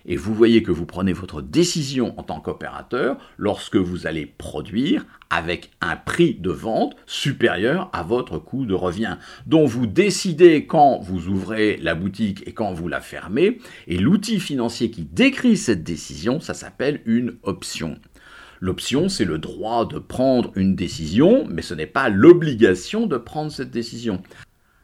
et 0.07 0.17
vous 0.17 0.35
voyez 0.35 0.63
que 0.63 0.71
vous 0.71 0.87
prenez 0.87 1.13
votre 1.13 1.43
décision 1.43 2.15
en 2.19 2.23
tant 2.23 2.41
qu'opérateur 2.41 3.19
lorsque 3.37 3.77
vous 3.77 4.07
allez 4.07 4.27
produire 4.27 5.05
avec 5.29 5.73
un 5.81 5.97
prix 5.97 6.35
de 6.35 6.51
vente 6.51 6.97
supérieur 7.07 7.91
à 7.93 8.05
votre 8.05 8.39
coût 8.39 8.65
de 8.65 8.75
revient, 8.75 9.17
dont 9.47 9.67
vous 9.67 9.87
décidez 9.87 10.67
quand 10.67 11.01
vous 11.01 11.27
ouvrez 11.27 11.77
la 11.79 11.97
boutique 11.97 12.47
et 12.47 12.53
quand 12.53 12.73
vous 12.73 12.87
la 12.87 13.01
fermez, 13.01 13.59
et 13.89 13.99
l'outil 13.99 14.39
financier 14.39 14.91
qui 14.91 15.03
décrit 15.03 15.57
cette 15.57 15.83
décision, 15.83 16.39
ça 16.39 16.55
s'appelle 16.55 17.03
une 17.07 17.37
option. 17.43 17.99
L'option, 18.61 19.09
c'est 19.09 19.25
le 19.25 19.39
droit 19.39 19.87
de 19.87 19.99
prendre 19.99 20.51
une 20.55 20.75
décision, 20.75 21.47
mais 21.49 21.63
ce 21.63 21.75
n'est 21.75 21.87
pas 21.87 22.09
l'obligation 22.09 23.07
de 23.07 23.17
prendre 23.17 23.53
cette 23.53 23.71
décision. 23.71 24.23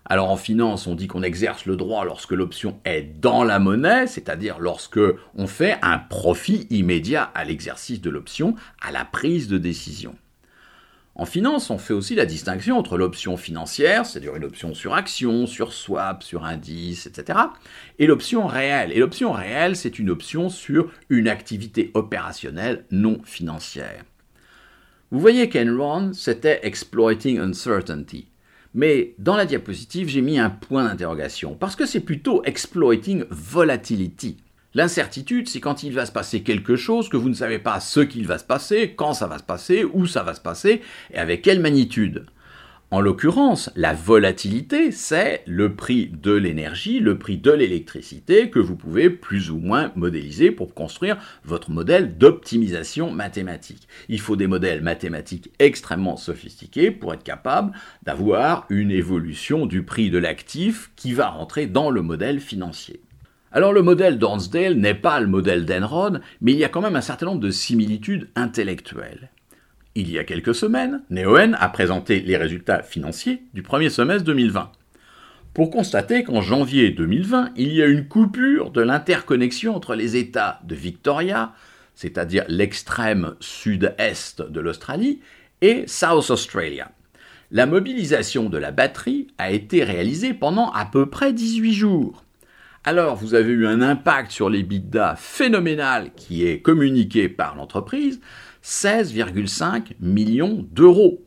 Alors 0.05 0.31
en 0.31 0.37
finance, 0.37 0.87
on 0.87 0.95
dit 0.95 1.07
qu'on 1.07 1.23
exerce 1.23 1.65
le 1.65 1.77
droit 1.77 2.05
lorsque 2.05 2.33
l'option 2.33 2.81
est 2.85 3.03
dans 3.21 3.45
la 3.45 3.59
monnaie, 3.59 4.07
c'est-à-dire 4.07 4.59
lorsque 4.59 5.01
on 5.35 5.47
fait 5.47 5.79
un 5.81 5.99
profit 5.99 6.67
immédiat 6.71 7.23
à 7.23 7.45
l'exercice 7.45 8.01
de 8.01 8.11
l'option, 8.11 8.55
à 8.81 8.93
la 8.93 9.05
prise 9.05 9.49
de 9.49 9.59
décision. 9.59 10.15
En 11.15 11.27
finance, 11.27 11.69
on 11.69 11.77
fait 11.77 11.93
aussi 11.93 12.15
la 12.15 12.25
distinction 12.25 12.79
entre 12.79 12.97
l'option 12.97 13.37
financière, 13.37 14.07
c'est-à-dire 14.07 14.35
une 14.35 14.45
option 14.45 14.75
sur 14.75 14.95
action, 14.95 15.47
sur 15.47 15.75
swap, 15.75 16.23
sur 16.23 16.45
indice, 16.45 17.07
etc., 17.07 17.39
et 17.99 18.07
l'option 18.07 18.47
réelle. 18.47 18.93
Et 18.93 18.99
l'option 18.99 19.33
réelle, 19.33 19.77
c'est 19.77 19.99
une 19.99 20.09
option 20.09 20.49
sur 20.49 20.91
une 21.11 21.29
activité 21.29 21.91
opérationnelle 21.93 22.87
non 22.91 23.21
financière. 23.25 24.05
Vous 25.11 25.21
voyez 25.21 25.51
qu'Enron, 25.51 26.15
c'était 26.15 26.61
exploiting 26.63 27.39
uncertainty. 27.39 28.29
Mais 28.73 29.15
dans 29.19 29.37
la 29.37 29.45
diapositive, 29.45 30.09
j'ai 30.09 30.23
mis 30.23 30.39
un 30.39 30.49
point 30.49 30.85
d'interrogation, 30.85 31.55
parce 31.55 31.77
que 31.77 31.85
c'est 31.85 32.01
plutôt 32.01 32.43
exploiting 32.45 33.25
volatility. 33.29 34.39
L'incertitude, 34.75 35.49
c'est 35.49 35.61
quand 35.61 35.83
il 35.83 35.93
va 35.93 36.07
se 36.07 36.13
passer 36.13 36.43
quelque 36.43 36.77
chose 36.77 37.11
que 37.11 37.19
vous 37.19 37.29
ne 37.29 37.35
savez 37.35 37.59
pas 37.59 37.79
ce 37.79 38.01
qu'il 38.01 38.27
va 38.27 38.39
se 38.39 38.45
passer, 38.45 38.95
quand 38.97 39.13
ça 39.13 39.27
va 39.27 39.39
se 39.39 39.43
passer, 39.43 39.85
où 39.85 40.07
ça 40.07 40.23
va 40.23 40.35
se 40.35 40.41
passer, 40.41 40.81
et 41.13 41.19
avec 41.19 41.43
quelle 41.43 41.61
magnitude. 41.61 42.25
En 42.91 43.01
l'occurrence, 43.01 43.71
la 43.75 43.95
volatilité, 43.95 44.91
c'est 44.91 45.43
le 45.47 45.75
prix 45.75 46.09
de 46.09 46.33
l'énergie, 46.33 47.01
le 47.01 47.19
prix 47.19 47.39
de 47.39 47.51
l'électricité 47.51 48.51
que 48.51 48.59
vous 48.59 48.77
pouvez 48.77 49.09
plus 49.09 49.51
ou 49.51 49.57
moins 49.57 49.93
modéliser 49.97 50.51
pour 50.51 50.75
construire 50.75 51.17
votre 51.43 51.71
modèle 51.71 52.19
d'optimisation 52.19 53.11
mathématique. 53.11 53.89
Il 54.11 54.21
faut 54.21 54.37
des 54.37 54.47
modèles 54.47 54.83
mathématiques 54.83 55.51
extrêmement 55.59 56.19
sophistiqués 56.19 56.91
pour 56.91 57.15
être 57.15 57.25
capable 57.25 57.73
d'avoir 58.03 58.67
une 58.69 58.91
évolution 58.91 59.65
du 59.65 59.85
prix 59.85 60.11
de 60.11 60.19
l'actif 60.19 60.91
qui 60.95 61.15
va 61.15 61.29
rentrer 61.29 61.67
dans 61.67 61.91
le 61.91 62.03
modèle 62.03 62.41
financier. 62.41 63.01
Alors 63.55 63.75
le 63.75 63.83
modèle 63.83 64.19
d'Ornsdale 64.19 64.77
n'est 64.77 64.95
pas 64.95 65.21
le 65.21 65.27
modèle 65.27 65.67
d'Enron, 65.67 66.21
mais 66.41 66.53
il 66.53 66.59
y 66.59 66.65
a 66.65 66.71
quand 66.71 66.81
même 66.81 66.97
un 66.97 67.03
certain 67.03 67.27
nombre 67.27 67.41
de 67.41 67.51
similitudes 67.51 68.31
intellectuelles. 68.35 69.29
Il 69.95 70.11
y 70.11 70.19
a 70.19 70.25
quelques 70.25 70.55
semaines, 70.55 71.03
Neoen 71.11 71.55
a 71.61 71.69
présenté 71.69 72.21
les 72.21 72.39
résultats 72.39 72.83
financiers 72.83 73.43
du 73.53 73.63
premier 73.63 73.91
semestre 73.91 74.25
2020. 74.25 74.73
Pour 75.53 75.69
constater 75.69 76.25
qu'en 76.25 76.41
janvier 76.41 76.93
2020, 76.93 77.51
il 77.57 77.75
y 77.75 77.83
a 77.83 77.87
une 77.87 78.09
coupure 78.09 78.71
de 78.71 78.81
l'interconnexion 78.81 79.77
entre 79.77 79.95
les 79.95 80.17
États 80.17 80.61
de 80.65 80.75
Victoria, 80.75 81.53
c'est-à-dire 81.95 82.45
l'extrême 82.49 83.35
sud-est 83.39 84.41
de 84.41 84.61
l'Australie, 84.61 85.21
et 85.61 85.85
South 85.87 86.31
Australia. 86.31 86.91
La 87.51 87.67
mobilisation 87.67 88.49
de 88.49 88.57
la 88.57 88.71
batterie 88.71 89.27
a 89.37 89.51
été 89.51 89.85
réalisée 89.85 90.33
pendant 90.33 90.71
à 90.71 90.87
peu 90.87 91.05
près 91.05 91.35
18 91.35 91.75
jours. 91.75 92.25
Alors, 92.85 93.15
vous 93.15 93.35
avez 93.35 93.53
eu 93.53 93.67
un 93.69 93.81
impact 93.81 94.33
sur 94.33 94.51
les 94.51 94.65
bidas 94.65 95.15
phénoménal 95.15 96.13
qui 96.17 96.45
est 96.45 96.61
communiqué 96.61 97.29
par 97.29 97.55
l'entreprise, 97.55 98.21
16,5 98.65 99.93
millions 100.01 100.67
d'euros. 100.73 101.25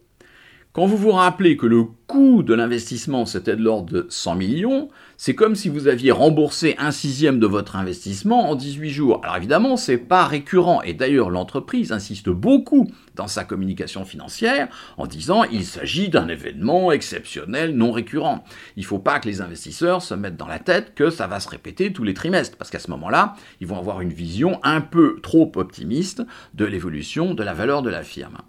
Quand 0.76 0.88
vous 0.88 0.98
vous 0.98 1.12
rappelez 1.12 1.56
que 1.56 1.68
le 1.68 1.86
coût 2.06 2.44
de 2.44 2.54
l'investissement 2.54 3.26
c'était 3.26 3.56
de 3.56 3.64
l'ordre 3.64 3.94
de 3.94 4.08
100 4.10 4.36
millions, 4.36 4.90
c'est 5.16 5.34
comme 5.34 5.56
si 5.56 5.70
vous 5.70 5.88
aviez 5.88 6.12
remboursé 6.12 6.76
un 6.78 6.92
sixième 6.92 7.40
de 7.40 7.48
votre 7.48 7.78
investissement 7.78 8.50
en 8.50 8.56
18 8.56 8.90
jours. 8.90 9.22
Alors 9.24 9.38
évidemment, 9.38 9.78
c'est 9.78 9.98
pas 9.98 10.26
récurrent 10.26 10.82
et 10.82 10.94
d'ailleurs 10.94 11.30
l'entreprise 11.30 11.94
insiste 11.94 12.28
beaucoup 12.28 12.92
dans 13.16 13.28
sa 13.28 13.46
communication 13.46 14.04
financière 14.04 14.68
en 14.98 15.08
disant 15.08 15.46
il 15.46 15.64
s'agit 15.64 16.10
d'un 16.10 16.28
événement 16.28 16.92
exceptionnel 16.92 17.74
non 17.74 17.94
récurrent. 17.94 18.44
Il 18.76 18.82
ne 18.82 18.88
faut 18.88 19.00
pas 19.00 19.22
que 19.22 19.30
les 19.30 19.40
investisseurs 19.40 20.02
se 20.02 20.14
mettent 20.14 20.36
dans 20.36 20.46
la 20.46 20.60
tête 20.60 20.94
que 20.94 21.10
ça 21.10 21.28
va 21.28 21.40
se 21.40 21.48
répéter 21.48 21.94
tous 21.94 22.04
les 22.04 22.14
trimestres 22.14 22.58
parce 22.58 22.70
qu'à 22.70 22.80
ce 22.80 22.92
moment-là, 22.92 23.36
ils 23.62 23.68
vont 23.68 23.80
avoir 23.80 24.02
une 24.02 24.12
vision 24.12 24.60
un 24.64 24.82
peu 24.82 25.22
trop 25.24 25.50
optimiste 25.56 26.22
de 26.54 26.66
l'évolution 26.66 27.34
de 27.34 27.44
la 27.44 27.54
valeur 27.54 27.82
de 27.82 27.90
la 27.90 28.04
firme. 28.04 28.40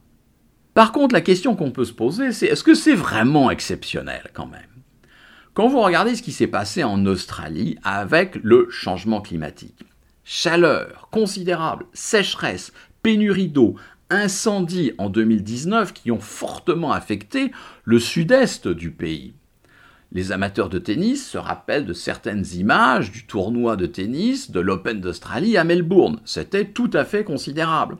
Par 0.76 0.92
contre, 0.92 1.14
la 1.14 1.22
question 1.22 1.56
qu'on 1.56 1.70
peut 1.70 1.86
se 1.86 1.92
poser, 1.94 2.32
c'est 2.32 2.48
est-ce 2.48 2.62
que 2.62 2.74
c'est 2.74 2.94
vraiment 2.94 3.50
exceptionnel 3.50 4.24
quand 4.34 4.44
même? 4.44 4.60
Quand 5.54 5.68
vous 5.68 5.80
regardez 5.80 6.14
ce 6.14 6.20
qui 6.20 6.32
s'est 6.32 6.48
passé 6.48 6.84
en 6.84 7.06
Australie 7.06 7.78
avec 7.82 8.38
le 8.42 8.68
changement 8.68 9.22
climatique, 9.22 9.86
chaleur 10.22 11.08
considérable, 11.10 11.86
sécheresse, 11.94 12.74
pénurie 13.02 13.48
d'eau, 13.48 13.76
incendies 14.10 14.92
en 14.98 15.08
2019 15.08 15.94
qui 15.94 16.10
ont 16.10 16.20
fortement 16.20 16.92
affecté 16.92 17.52
le 17.84 17.98
sud-est 17.98 18.68
du 18.68 18.90
pays. 18.90 19.32
Les 20.12 20.30
amateurs 20.30 20.68
de 20.68 20.78
tennis 20.78 21.26
se 21.26 21.38
rappellent 21.38 21.86
de 21.86 21.94
certaines 21.94 22.44
images 22.54 23.10
du 23.10 23.24
tournoi 23.24 23.76
de 23.76 23.86
tennis 23.86 24.50
de 24.50 24.60
l'Open 24.60 25.00
d'Australie 25.00 25.56
à 25.56 25.64
Melbourne. 25.64 26.20
C'était 26.26 26.66
tout 26.66 26.90
à 26.92 27.06
fait 27.06 27.24
considérable. 27.24 27.96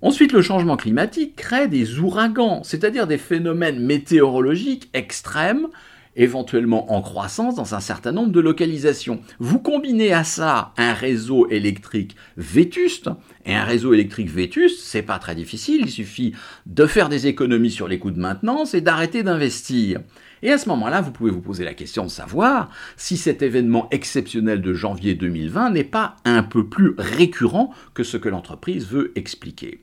Ensuite, 0.00 0.32
le 0.32 0.42
changement 0.42 0.76
climatique 0.76 1.34
crée 1.34 1.66
des 1.66 1.98
ouragans, 1.98 2.62
c'est-à-dire 2.62 3.08
des 3.08 3.18
phénomènes 3.18 3.80
météorologiques 3.80 4.88
extrêmes 4.94 5.66
éventuellement 6.14 6.92
en 6.92 7.00
croissance 7.00 7.54
dans 7.54 7.74
un 7.74 7.80
certain 7.80 8.12
nombre 8.12 8.32
de 8.32 8.40
localisations. 8.40 9.20
Vous 9.38 9.58
combinez 9.58 10.12
à 10.12 10.24
ça 10.24 10.72
un 10.76 10.92
réseau 10.92 11.48
électrique 11.48 12.16
vétuste, 12.36 13.08
et 13.46 13.54
un 13.54 13.64
réseau 13.64 13.92
électrique 13.94 14.28
vétuste, 14.28 14.80
c'est 14.80 15.02
pas 15.02 15.18
très 15.18 15.34
difficile, 15.34 15.82
il 15.82 15.90
suffit 15.90 16.32
de 16.66 16.86
faire 16.86 17.08
des 17.08 17.26
économies 17.26 17.70
sur 17.70 17.88
les 17.88 17.98
coûts 17.98 18.10
de 18.10 18.20
maintenance 18.20 18.74
et 18.74 18.80
d'arrêter 18.80 19.22
d'investir. 19.22 20.00
Et 20.42 20.52
à 20.52 20.58
ce 20.58 20.68
moment-là, 20.68 21.00
vous 21.00 21.10
pouvez 21.10 21.30
vous 21.30 21.40
poser 21.40 21.64
la 21.64 21.74
question 21.74 22.04
de 22.04 22.10
savoir 22.10 22.70
si 22.96 23.16
cet 23.16 23.42
événement 23.42 23.88
exceptionnel 23.90 24.60
de 24.60 24.74
janvier 24.74 25.14
2020 25.14 25.70
n'est 25.70 25.82
pas 25.82 26.16
un 26.24 26.44
peu 26.44 26.68
plus 26.68 26.94
récurrent 26.98 27.72
que 27.94 28.04
ce 28.04 28.16
que 28.16 28.28
l'entreprise 28.28 28.86
veut 28.86 29.12
expliquer. 29.16 29.80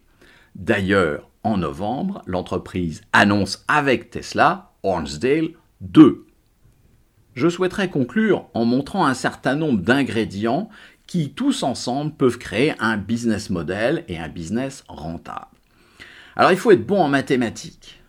D'ailleurs, 0.55 1.29
en 1.43 1.57
novembre, 1.57 2.21
l'entreprise 2.25 3.01
annonce 3.11 3.65
avec 3.67 4.09
Tesla 4.09 4.71
Hornsdale 4.83 5.49
2. 5.81 6.25
Je 7.33 7.49
souhaiterais 7.49 7.89
conclure 7.89 8.47
en 8.53 8.63
montrant 8.63 9.05
un 9.05 9.13
certain 9.13 9.55
nombre 9.55 9.81
d'ingrédients 9.81 10.69
qui 11.07 11.33
tous 11.33 11.63
ensemble 11.63 12.13
peuvent 12.13 12.37
créer 12.37 12.73
un 12.79 12.95
business 12.95 13.49
model 13.49 14.05
et 14.07 14.17
un 14.17 14.29
business 14.29 14.85
rentable. 14.87 15.47
Alors 16.37 16.51
il 16.51 16.57
faut 16.57 16.71
être 16.71 16.87
bon 16.87 17.01
en 17.01 17.09
mathématiques 17.09 17.99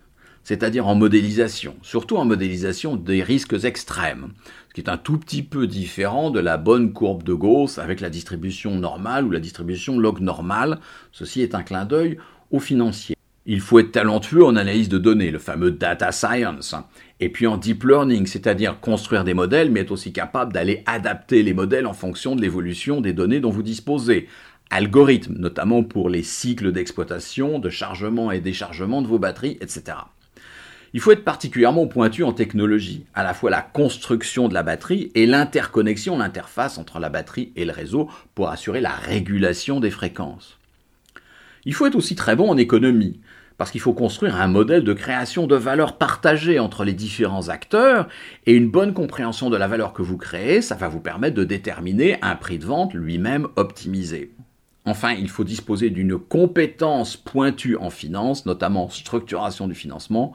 c'est-à-dire 0.46 0.86
en 0.86 0.94
modélisation, 0.94 1.74
surtout 1.82 2.18
en 2.18 2.24
modélisation 2.24 2.94
des 2.94 3.24
risques 3.24 3.64
extrêmes, 3.64 4.28
ce 4.68 4.74
qui 4.74 4.80
est 4.80 4.88
un 4.88 4.96
tout 4.96 5.18
petit 5.18 5.42
peu 5.42 5.66
différent 5.66 6.30
de 6.30 6.38
la 6.38 6.56
bonne 6.56 6.92
courbe 6.92 7.24
de 7.24 7.34
Gauss 7.34 7.78
avec 7.78 7.98
la 7.98 8.10
distribution 8.10 8.76
normale 8.76 9.24
ou 9.24 9.32
la 9.32 9.40
distribution 9.40 9.98
log 9.98 10.20
normale. 10.20 10.78
Ceci 11.10 11.40
est 11.40 11.56
un 11.56 11.64
clin 11.64 11.84
d'œil 11.84 12.18
au 12.50 12.60
financier. 12.60 13.16
Il 13.48 13.60
faut 13.60 13.78
être 13.78 13.92
talentueux 13.92 14.44
en 14.44 14.56
analyse 14.56 14.88
de 14.88 14.98
données, 14.98 15.30
le 15.30 15.38
fameux 15.38 15.70
data 15.70 16.10
science, 16.10 16.74
et 17.20 17.28
puis 17.28 17.46
en 17.46 17.56
deep 17.56 17.84
learning, 17.84 18.26
c'est-à-dire 18.26 18.80
construire 18.80 19.22
des 19.22 19.34
modèles, 19.34 19.70
mais 19.70 19.80
être 19.80 19.92
aussi 19.92 20.12
capable 20.12 20.52
d'aller 20.52 20.82
adapter 20.86 21.44
les 21.44 21.54
modèles 21.54 21.86
en 21.86 21.92
fonction 21.92 22.34
de 22.34 22.42
l'évolution 22.42 23.00
des 23.00 23.12
données 23.12 23.38
dont 23.38 23.50
vous 23.50 23.62
disposez. 23.62 24.28
Algorithmes, 24.70 25.36
notamment 25.38 25.84
pour 25.84 26.10
les 26.10 26.24
cycles 26.24 26.72
d'exploitation, 26.72 27.60
de 27.60 27.70
chargement 27.70 28.32
et 28.32 28.40
déchargement 28.40 29.00
de 29.00 29.06
vos 29.06 29.20
batteries, 29.20 29.58
etc. 29.60 29.98
Il 30.92 31.00
faut 31.00 31.12
être 31.12 31.24
particulièrement 31.24 31.86
pointu 31.86 32.24
en 32.24 32.32
technologie, 32.32 33.04
à 33.14 33.22
la 33.22 33.34
fois 33.34 33.50
la 33.50 33.62
construction 33.62 34.48
de 34.48 34.54
la 34.54 34.64
batterie 34.64 35.12
et 35.14 35.26
l'interconnexion, 35.26 36.18
l'interface 36.18 36.78
entre 36.78 36.98
la 36.98 37.10
batterie 37.10 37.52
et 37.54 37.64
le 37.64 37.72
réseau 37.72 38.10
pour 38.34 38.48
assurer 38.48 38.80
la 38.80 38.92
régulation 38.92 39.78
des 39.78 39.90
fréquences. 39.90 40.55
Il 41.66 41.74
faut 41.74 41.84
être 41.84 41.96
aussi 41.96 42.14
très 42.14 42.36
bon 42.36 42.48
en 42.48 42.56
économie, 42.56 43.18
parce 43.58 43.72
qu'il 43.72 43.80
faut 43.80 43.92
construire 43.92 44.36
un 44.40 44.46
modèle 44.46 44.84
de 44.84 44.92
création 44.92 45.48
de 45.48 45.56
valeur 45.56 45.98
partagée 45.98 46.60
entre 46.60 46.84
les 46.84 46.92
différents 46.92 47.48
acteurs, 47.48 48.06
et 48.46 48.54
une 48.54 48.70
bonne 48.70 48.94
compréhension 48.94 49.50
de 49.50 49.56
la 49.56 49.66
valeur 49.66 49.92
que 49.92 50.00
vous 50.00 50.16
créez, 50.16 50.62
ça 50.62 50.76
va 50.76 50.86
vous 50.86 51.00
permettre 51.00 51.34
de 51.34 51.42
déterminer 51.42 52.18
un 52.22 52.36
prix 52.36 52.58
de 52.58 52.64
vente 52.64 52.94
lui-même 52.94 53.48
optimisé. 53.56 54.32
Enfin, 54.84 55.14
il 55.14 55.28
faut 55.28 55.42
disposer 55.42 55.90
d'une 55.90 56.16
compétence 56.16 57.16
pointue 57.16 57.76
en 57.76 57.90
finance, 57.90 58.46
notamment 58.46 58.88
structuration 58.88 59.66
du 59.66 59.74
financement, 59.74 60.34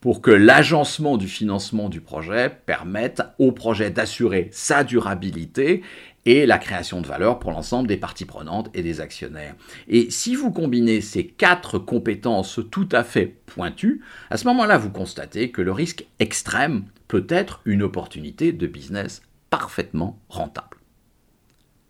pour 0.00 0.22
que 0.22 0.30
l'agencement 0.30 1.18
du 1.18 1.28
financement 1.28 1.90
du 1.90 2.00
projet 2.00 2.50
permette 2.64 3.22
au 3.38 3.52
projet 3.52 3.90
d'assurer 3.90 4.48
sa 4.50 4.82
durabilité 4.82 5.82
et 6.26 6.46
la 6.46 6.58
création 6.58 7.00
de 7.00 7.06
valeur 7.06 7.38
pour 7.38 7.50
l'ensemble 7.50 7.88
des 7.88 7.96
parties 7.96 8.26
prenantes 8.26 8.70
et 8.74 8.82
des 8.82 9.00
actionnaires. 9.00 9.54
Et 9.88 10.10
si 10.10 10.34
vous 10.34 10.50
combinez 10.50 11.00
ces 11.00 11.26
quatre 11.26 11.78
compétences 11.78 12.60
tout 12.70 12.88
à 12.92 13.04
fait 13.04 13.26
pointues, 13.46 14.02
à 14.30 14.36
ce 14.36 14.46
moment-là, 14.48 14.78
vous 14.78 14.90
constatez 14.90 15.50
que 15.50 15.62
le 15.62 15.72
risque 15.72 16.06
extrême 16.18 16.84
peut 17.08 17.26
être 17.28 17.62
une 17.64 17.82
opportunité 17.82 18.52
de 18.52 18.66
business 18.66 19.22
parfaitement 19.48 20.20
rentable. 20.28 20.78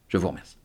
Je 0.09 0.17
vous 0.17 0.29
remercie. 0.29 0.60